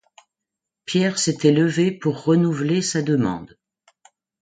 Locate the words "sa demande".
2.81-3.55